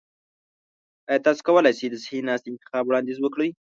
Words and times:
ایا 1.09 1.23
تاسو 1.25 1.41
کولی 1.47 1.71
شئ 1.77 1.87
د 1.89 1.95
صحي 2.03 2.19
ناستي 2.27 2.47
انتخاب 2.51 2.83
وړاندیز 2.85 3.17
وکړئ؟ 3.21 3.49